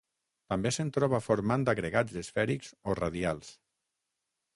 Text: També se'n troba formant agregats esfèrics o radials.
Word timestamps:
També 0.51 0.69
se'n 0.77 0.87
troba 0.95 1.19
formant 1.25 1.65
agregats 1.73 2.15
esfèrics 2.21 2.71
o 2.91 2.97
radials. 3.01 3.53